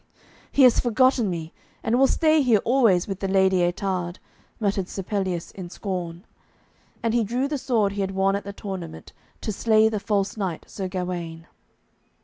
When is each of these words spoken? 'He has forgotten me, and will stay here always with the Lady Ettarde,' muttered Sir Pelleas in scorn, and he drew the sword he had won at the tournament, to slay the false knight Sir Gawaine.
'He 0.51 0.63
has 0.63 0.79
forgotten 0.79 1.29
me, 1.29 1.53
and 1.83 1.99
will 1.99 2.07
stay 2.07 2.41
here 2.41 2.57
always 2.65 3.07
with 3.07 3.19
the 3.19 3.27
Lady 3.27 3.59
Ettarde,' 3.61 4.17
muttered 4.59 4.87
Sir 4.89 5.03
Pelleas 5.03 5.51
in 5.51 5.69
scorn, 5.69 6.25
and 7.03 7.13
he 7.13 7.23
drew 7.23 7.47
the 7.47 7.59
sword 7.59 7.91
he 7.91 8.01
had 8.01 8.09
won 8.09 8.35
at 8.35 8.43
the 8.43 8.51
tournament, 8.51 9.13
to 9.41 9.51
slay 9.51 9.89
the 9.89 9.99
false 9.99 10.35
knight 10.37 10.65
Sir 10.67 10.87
Gawaine. 10.87 11.45